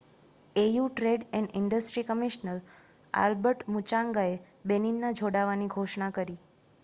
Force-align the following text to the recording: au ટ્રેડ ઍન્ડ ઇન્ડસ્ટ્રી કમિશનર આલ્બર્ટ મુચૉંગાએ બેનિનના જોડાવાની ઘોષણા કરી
au 0.55 0.85
ટ્રેડ 0.91 1.25
ઍન્ડ 1.31 1.51
ઇન્ડસ્ટ્રી 1.57 2.03
કમિશનર 2.05 2.57
આલ્બર્ટ 3.13 3.67
મુચૉંગાએ 3.69 4.33
બેનિનના 4.65 5.15
જોડાવાની 5.19 5.71
ઘોષણા 5.75 6.11
કરી 6.11 6.39